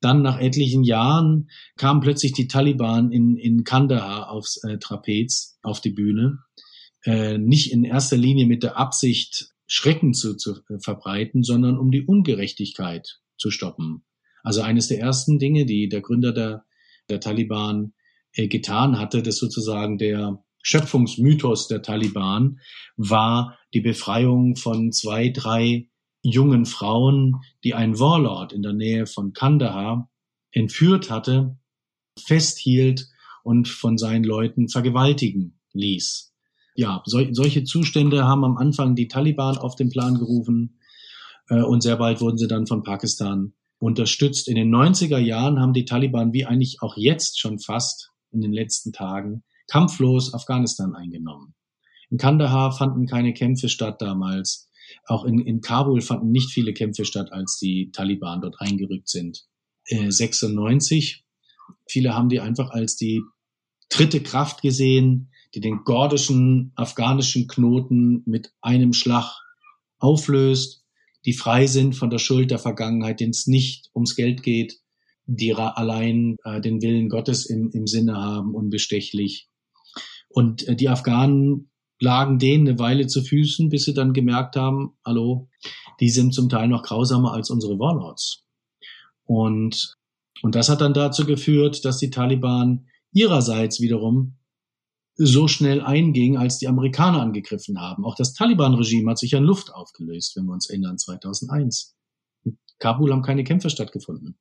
[0.00, 5.80] Dann nach etlichen Jahren kamen plötzlich die Taliban in, in Kandahar aufs äh, Trapez, auf
[5.80, 6.38] die Bühne.
[7.04, 11.92] Äh, nicht in erster Linie mit der Absicht, Schrecken zu, zu äh, verbreiten, sondern um
[11.92, 14.04] die Ungerechtigkeit zu stoppen.
[14.42, 16.64] Also eines der ersten Dinge, die der Gründer der,
[17.08, 17.92] der Taliban
[18.34, 22.60] äh, getan hatte, das sozusagen der Schöpfungsmythos der Taliban
[22.96, 25.88] war die Befreiung von zwei, drei
[26.22, 30.08] jungen Frauen, die ein Warlord in der Nähe von Kandahar
[30.52, 31.56] entführt hatte,
[32.18, 33.08] festhielt
[33.42, 36.32] und von seinen Leuten vergewaltigen ließ.
[36.74, 40.78] Ja, sol solche Zustände haben am Anfang die Taliban auf den Plan gerufen
[41.48, 44.48] äh, und sehr bald wurden sie dann von Pakistan unterstützt.
[44.48, 48.52] In den 90er Jahren haben die Taliban, wie eigentlich auch jetzt schon fast in den
[48.52, 51.54] letzten Tagen, kampflos Afghanistan eingenommen.
[52.10, 54.70] In Kandahar fanden keine Kämpfe statt damals.
[55.06, 59.46] Auch in, in Kabul fanden nicht viele Kämpfe statt, als die Taliban dort eingerückt sind.
[59.86, 61.24] Äh, 96.
[61.88, 63.22] Viele haben die einfach als die
[63.88, 69.30] dritte Kraft gesehen, die den gordischen afghanischen Knoten mit einem Schlag
[69.98, 70.84] auflöst,
[71.24, 74.80] die frei sind von der Schuld der Vergangenheit, denen es nicht ums Geld geht,
[75.26, 79.48] die allein äh, den Willen Gottes im, im Sinne haben, unbestechlich.
[80.28, 81.70] Und äh, die Afghanen
[82.02, 85.48] lagen denen eine Weile zu Füßen, bis sie dann gemerkt haben, hallo,
[86.00, 88.44] die sind zum Teil noch grausamer als unsere Warlords.
[89.24, 89.96] Und,
[90.42, 94.36] und das hat dann dazu geführt, dass die Taliban ihrerseits wiederum
[95.14, 98.04] so schnell einging, als die Amerikaner angegriffen haben.
[98.04, 101.94] Auch das Taliban-Regime hat sich an Luft aufgelöst, wenn wir uns erinnern, 2001.
[102.44, 104.36] In Kabul haben keine Kämpfe stattgefunden.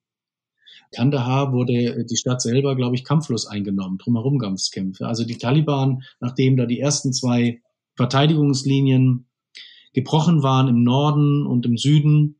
[0.93, 5.07] Kandahar wurde die Stadt selber, glaube ich, kampflos eingenommen, drumherum gab es Kämpfe.
[5.07, 7.61] Also die Taliban, nachdem da die ersten zwei
[7.95, 9.27] Verteidigungslinien
[9.93, 12.39] gebrochen waren im Norden und im Süden,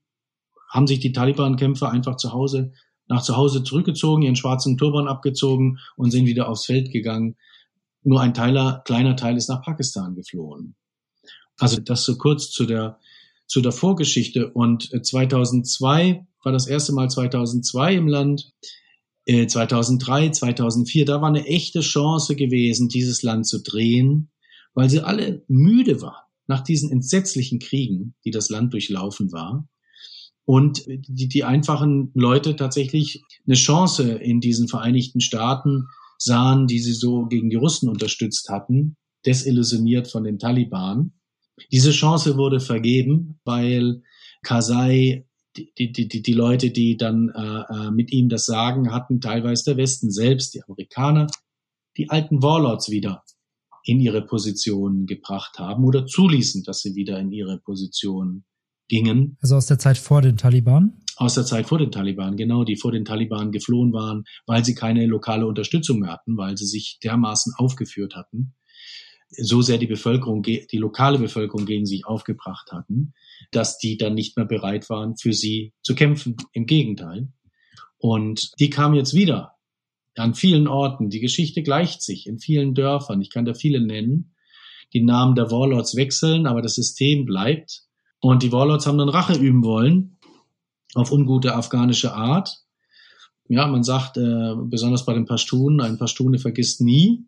[0.70, 2.72] haben sich die Taliban-Kämpfer einfach zu Hause
[3.12, 7.36] nach zu Hause zurückgezogen, ihren schwarzen Turban abgezogen und sind wieder aufs Feld gegangen.
[8.04, 10.76] Nur ein Teiler, kleiner Teil ist nach Pakistan geflohen.
[11.58, 13.00] Also das so kurz zu der,
[13.48, 14.50] zu der Vorgeschichte.
[14.50, 18.52] Und 2002 äh, war das erste Mal 2002 im Land.
[19.28, 24.32] 2003, äh, 2004, da war eine echte Chance gewesen, dieses Land zu drehen,
[24.74, 29.68] weil sie alle müde waren nach diesen entsetzlichen Kriegen, die das Land durchlaufen war.
[30.44, 36.94] Und die, die einfachen Leute tatsächlich eine Chance in diesen Vereinigten Staaten sahen, die sie
[36.94, 41.14] so gegen die Russen unterstützt hatten, desillusioniert von den Taliban.
[41.72, 44.02] Diese Chance wurde vergeben, weil
[44.44, 45.26] Karzai
[45.56, 49.66] die, die, die, die Leute, die dann äh, äh, mit ihm das Sagen hatten, teilweise
[49.66, 51.28] der Westen selbst, die Amerikaner,
[51.98, 53.24] die alten Warlords wieder
[53.84, 58.46] in ihre Position gebracht haben oder zuließen, dass sie wieder in ihre Position
[58.88, 59.38] gingen.
[59.42, 61.02] Also aus der Zeit vor den Taliban?
[61.22, 64.74] aus der Zeit vor den Taliban, genau, die vor den Taliban geflohen waren, weil sie
[64.74, 68.56] keine lokale Unterstützung mehr hatten, weil sie sich dermaßen aufgeführt hatten,
[69.30, 73.14] so sehr die Bevölkerung, die lokale Bevölkerung gegen sich aufgebracht hatten,
[73.52, 76.38] dass die dann nicht mehr bereit waren, für sie zu kämpfen.
[76.54, 77.30] Im Gegenteil.
[77.98, 79.56] Und die kamen jetzt wieder
[80.16, 81.10] an vielen Orten.
[81.10, 83.22] Die Geschichte gleicht sich in vielen Dörfern.
[83.22, 84.36] Ich kann da viele nennen.
[84.94, 87.84] Die Namen der Warlords wechseln, aber das System bleibt.
[88.20, 90.18] Und die Warlords haben dann Rache üben wollen
[90.94, 92.64] auf ungute afghanische Art.
[93.48, 97.26] Ja, man sagt, äh, besonders bei den Pashtunen, ein Pashtune vergisst nie,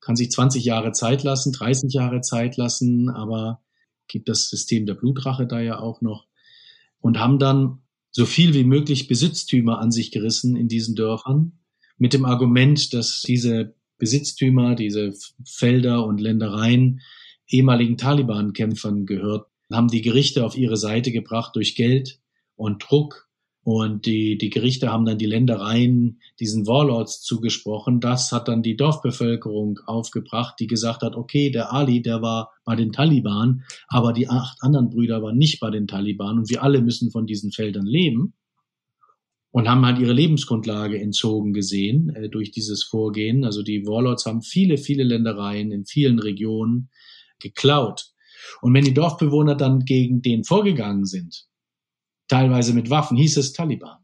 [0.00, 3.60] kann sich 20 Jahre Zeit lassen, 30 Jahre Zeit lassen, aber
[4.08, 6.26] gibt das System der Blutrache da ja auch noch
[7.00, 7.78] und haben dann
[8.10, 11.58] so viel wie möglich Besitztümer an sich gerissen in diesen Dörfern
[11.96, 17.00] mit dem Argument, dass diese Besitztümer, diese Felder und Ländereien
[17.48, 22.20] ehemaligen Taliban-Kämpfern gehört, haben die Gerichte auf ihre Seite gebracht durch Geld,
[22.62, 23.28] und Druck.
[23.64, 28.00] Und die, die Gerichte haben dann die Ländereien diesen Warlords zugesprochen.
[28.00, 32.74] Das hat dann die Dorfbevölkerung aufgebracht, die gesagt hat, okay, der Ali, der war bei
[32.74, 36.82] den Taliban, aber die acht anderen Brüder waren nicht bei den Taliban und wir alle
[36.82, 38.34] müssen von diesen Feldern leben.
[39.54, 43.44] Und haben halt ihre Lebensgrundlage entzogen gesehen äh, durch dieses Vorgehen.
[43.44, 46.88] Also die Warlords haben viele, viele Ländereien in vielen Regionen
[47.38, 48.06] geklaut.
[48.62, 51.48] Und wenn die Dorfbewohner dann gegen den vorgegangen sind,
[52.32, 53.98] teilweise mit Waffen, hieß es Taliban.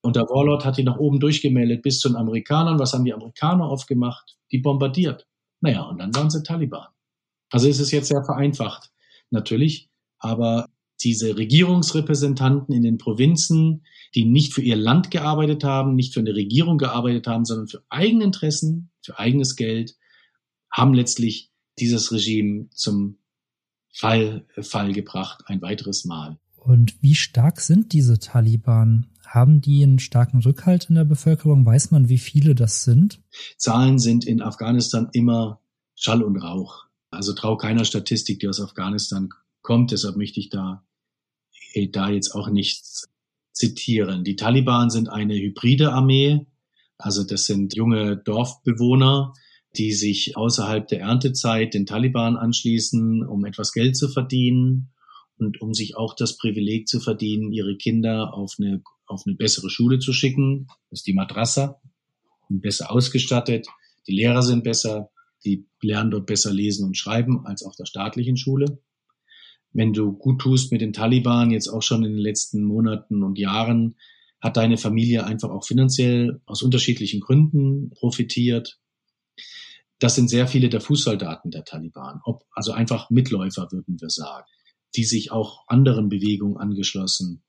[0.00, 2.78] Und der Warlord hat die nach oben durchgemeldet bis zu den Amerikanern.
[2.78, 4.36] Was haben die Amerikaner oft gemacht?
[4.52, 5.26] Die bombardiert.
[5.60, 6.86] Naja, und dann waren sie Taliban.
[7.50, 8.90] Also ist es jetzt sehr vereinfacht,
[9.30, 9.90] natürlich.
[10.20, 10.68] Aber
[11.02, 16.36] diese Regierungsrepräsentanten in den Provinzen, die nicht für ihr Land gearbeitet haben, nicht für eine
[16.36, 19.96] Regierung gearbeitet haben, sondern für eigene Interessen, für eigenes Geld,
[20.70, 23.18] haben letztlich dieses Regime zum
[23.92, 26.38] Fall, Fall gebracht, ein weiteres Mal.
[26.64, 29.08] Und wie stark sind diese Taliban?
[29.26, 31.66] Haben die einen starken Rückhalt in der Bevölkerung?
[31.66, 33.20] Weiß man, wie viele das sind?
[33.56, 35.60] Zahlen sind in Afghanistan immer
[35.96, 36.84] Schall und Rauch.
[37.10, 39.30] Also trau keiner Statistik, die aus Afghanistan
[39.62, 39.90] kommt.
[39.90, 40.84] Deshalb möchte ich da,
[41.72, 43.08] eh, da jetzt auch nichts
[43.50, 44.22] zitieren.
[44.22, 46.46] Die Taliban sind eine hybride Armee.
[46.96, 49.32] Also das sind junge Dorfbewohner,
[49.76, 54.91] die sich außerhalb der Erntezeit den Taliban anschließen, um etwas Geld zu verdienen
[55.44, 59.70] und um sich auch das Privileg zu verdienen, ihre Kinder auf eine, auf eine bessere
[59.70, 60.66] Schule zu schicken.
[60.90, 61.80] Das ist die Madrassa,
[62.48, 63.66] besser ausgestattet,
[64.06, 65.10] die Lehrer sind besser,
[65.44, 68.78] die lernen dort besser lesen und schreiben als auf der staatlichen Schule.
[69.72, 73.38] Wenn du gut tust mit den Taliban, jetzt auch schon in den letzten Monaten und
[73.38, 73.96] Jahren,
[74.40, 78.78] hat deine Familie einfach auch finanziell aus unterschiedlichen Gründen profitiert.
[79.98, 84.48] das sind sehr viele der Fußsoldaten der Taliban, ob, also einfach Mitläufer würden wir sagen,
[84.94, 87.42] die sich auch anderen Bewegungen angeschlossen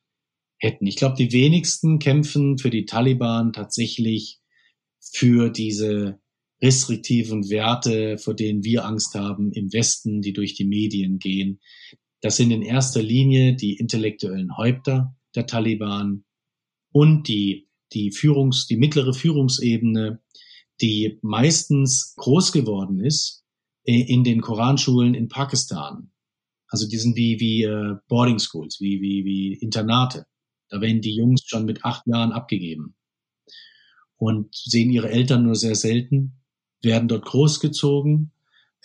[0.57, 0.87] hätten.
[0.87, 4.39] Ich glaube, die wenigsten kämpfen für die Taliban tatsächlich
[4.99, 6.19] für diese
[6.61, 11.59] restriktiven Werte, vor denen wir Angst haben im Westen, die durch die Medien gehen.
[12.21, 16.23] Das sind in erster Linie die intellektuellen Häupter der Taliban
[16.93, 20.21] und die, die Führungs, die mittlere Führungsebene,
[20.81, 23.43] die meistens groß geworden ist
[23.83, 26.12] äh, in den Koranschulen in Pakistan.
[26.73, 30.25] Also die sind wie, wie äh, Boarding Schools, wie, wie, wie Internate.
[30.69, 32.95] Da werden die Jungs schon mit acht Jahren abgegeben
[34.17, 36.41] und sehen ihre Eltern nur sehr selten,
[36.81, 38.31] werden dort großgezogen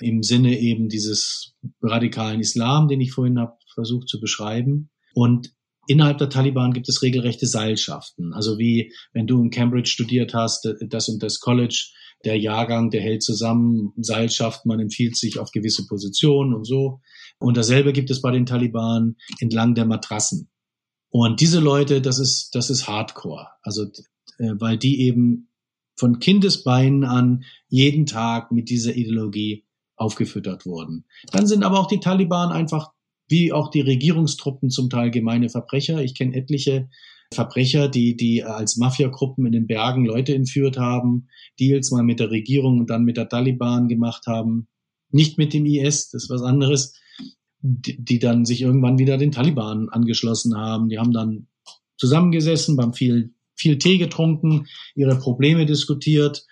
[0.01, 4.91] im Sinne eben dieses radikalen Islam, den ich vorhin habe versucht zu beschreiben.
[5.15, 5.55] Und
[5.87, 8.35] innerhalb der Taliban gibt es regelrechte Seilschaften.
[8.35, 11.91] Also wie wenn du in Cambridge studiert hast, das und das College,
[12.25, 17.01] der Jahrgang, der hält zusammen, Seilschaft, man empfiehlt sich auf gewisse Positionen und so.
[17.39, 20.51] Und dasselbe gibt es bei den Taliban entlang der Matrassen.
[21.11, 23.49] Und diese Leute, das ist, das ist Hardcore.
[23.63, 23.85] Also,
[24.39, 25.49] äh, weil die eben
[25.97, 29.65] von Kindesbeinen an jeden Tag mit dieser Ideologie
[29.97, 31.05] aufgefüttert wurden.
[31.33, 32.93] Dann sind aber auch die Taliban einfach
[33.29, 36.03] wie auch die Regierungstruppen zum Teil gemeine Verbrecher.
[36.03, 36.89] Ich kenne etliche
[37.35, 41.29] Verbrecher, die, die als Mafiagruppen in den Bergen Leute entführt haben,
[41.61, 44.69] Deals mal mit der Regierung und dann mit der Taliban gemacht haben.
[45.11, 46.95] Nicht mit dem IS, das ist was anderes,
[47.61, 50.89] die, die dann sich irgendwann wieder den Taliban angeschlossen haben.
[50.89, 51.47] Die haben dann
[51.97, 56.47] zusammengesessen, haben viel, viel Tee getrunken, ihre Probleme diskutiert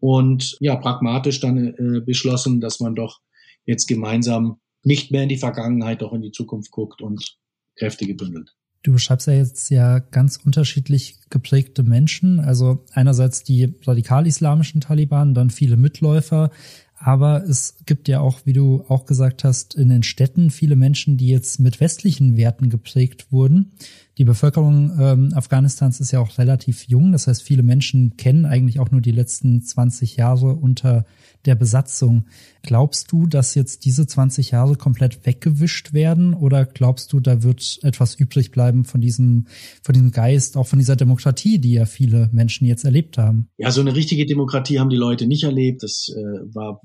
[0.00, 3.20] und ja, pragmatisch dann äh, beschlossen, dass man doch
[3.64, 7.38] jetzt gemeinsam nicht mehr in die Vergangenheit, doch in die Zukunft guckt und
[7.76, 8.54] Kräfte gebündelt.
[8.82, 12.38] Du beschreibst ja jetzt ja ganz unterschiedlich geprägte Menschen.
[12.38, 16.50] Also einerseits die radikal-islamischen Taliban, dann viele Mitläufer.
[16.96, 21.16] Aber es gibt ja auch, wie du auch gesagt hast, in den Städten viele Menschen,
[21.16, 23.72] die jetzt mit westlichen Werten geprägt wurden.
[24.16, 27.12] Die Bevölkerung ähm, Afghanistans ist ja auch relativ jung.
[27.12, 31.04] Das heißt, viele Menschen kennen eigentlich auch nur die letzten 20 Jahre unter
[31.46, 32.24] der Besatzung.
[32.62, 37.78] Glaubst du, dass jetzt diese 20 Jahre komplett weggewischt werden oder glaubst du, da wird
[37.82, 39.46] etwas übrig bleiben von diesem,
[39.82, 43.48] von diesem Geist, auch von dieser Demokratie, die ja viele Menschen jetzt erlebt haben?
[43.58, 45.82] Ja, so eine richtige Demokratie haben die Leute nicht erlebt.
[45.82, 46.80] Das äh, war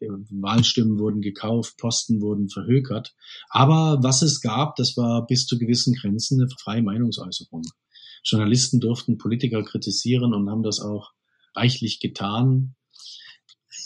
[0.00, 3.14] Wahlstimmen wurden gekauft, Posten wurden verhökert.
[3.50, 7.62] Aber was es gab, das war bis zu gewissen Grenzen eine freie Meinungsäußerung.
[8.24, 11.10] Journalisten durften Politiker kritisieren und haben das auch
[11.54, 12.74] reichlich getan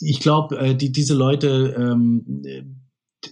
[0.03, 2.43] ich glaube, äh, die, diese Leute, ähm,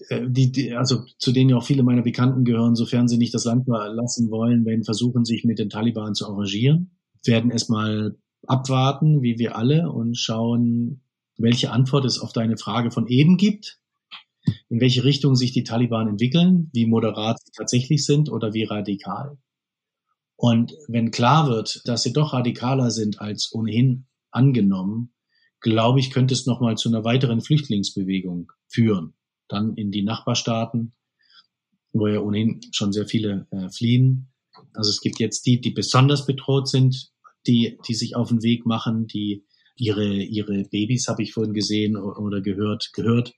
[0.09, 3.35] äh, die, die, also zu denen ja auch viele meiner Bekannten gehören, sofern sie nicht
[3.35, 8.17] das Land verlassen wollen, werden versuchen, sich mit den Taliban zu arrangieren, werden erstmal
[8.47, 11.03] abwarten, wie wir alle, und schauen,
[11.37, 13.81] welche Antwort es auf deine Frage von eben gibt,
[14.69, 19.39] in welche Richtung sich die Taliban entwickeln, wie moderat sie tatsächlich sind oder wie radikal.
[20.37, 25.13] Und wenn klar wird, dass sie doch radikaler sind als ohnehin angenommen,
[25.61, 29.15] glaube ich, könnte es nochmal zu einer weiteren Flüchtlingsbewegung führen.
[29.49, 30.93] Dann in die Nachbarstaaten,
[31.93, 34.33] wo ja ohnehin schon sehr viele äh, fliehen.
[34.75, 37.11] Also es gibt jetzt die, die besonders bedroht sind,
[37.47, 39.45] die, die sich auf den Weg machen, die
[39.77, 43.33] ihre, ihre Babys, habe ich vorhin gesehen oder gehört, gehört,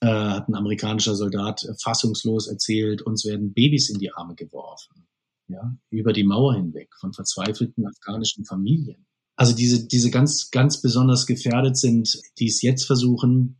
[0.00, 5.06] äh, hat ein amerikanischer Soldat fassungslos erzählt, uns werden Babys in die Arme geworfen.
[5.50, 9.07] Ja, über die Mauer hinweg von verzweifelten afghanischen Familien.
[9.38, 13.56] Also diese, diese ganz, ganz besonders gefährdet sind, die es jetzt versuchen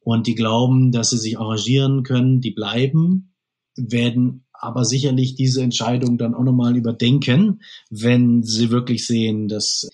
[0.00, 3.32] und die glauben, dass sie sich arrangieren können, die bleiben,
[3.76, 9.88] werden aber sicherlich diese Entscheidung dann auch nochmal überdenken, wenn sie wirklich sehen, dass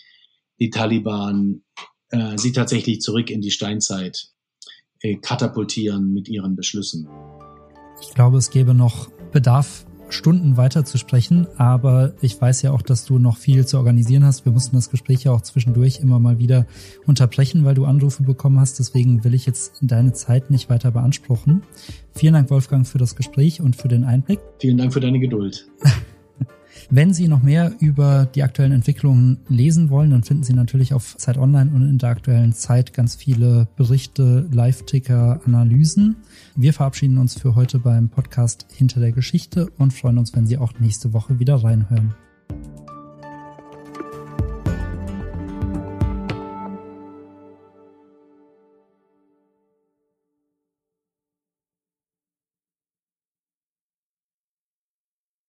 [0.58, 1.64] die Taliban
[2.08, 4.30] äh, sie tatsächlich zurück in die Steinzeit
[5.00, 7.08] äh, katapultieren mit ihren Beschlüssen.
[8.00, 12.82] Ich glaube, es gäbe noch Bedarf Stunden weiter zu sprechen, aber ich weiß ja auch,
[12.82, 14.44] dass du noch viel zu organisieren hast.
[14.44, 16.66] Wir mussten das Gespräch ja auch zwischendurch immer mal wieder
[17.06, 18.78] unterbrechen, weil du Anrufe bekommen hast.
[18.78, 21.62] Deswegen will ich jetzt deine Zeit nicht weiter beanspruchen.
[22.14, 24.40] Vielen Dank, Wolfgang, für das Gespräch und für den Einblick.
[24.60, 25.66] Vielen Dank für deine Geduld.
[26.90, 31.16] Wenn Sie noch mehr über die aktuellen Entwicklungen lesen wollen, dann finden Sie natürlich auf
[31.16, 36.16] Zeit Online und in der aktuellen Zeit ganz viele Berichte, Live-Ticker, Analysen.
[36.54, 40.58] Wir verabschieden uns für heute beim Podcast Hinter der Geschichte und freuen uns, wenn Sie
[40.58, 42.14] auch nächste Woche wieder reinhören.